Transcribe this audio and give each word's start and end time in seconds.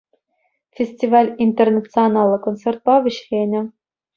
Фестиваль 0.79 1.29
интернационаллӑ 1.45 2.37
концертпа 2.49 2.95
вӗҫленӗ. 3.05 3.61